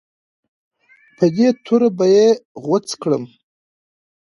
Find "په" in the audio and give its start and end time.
1.17-1.25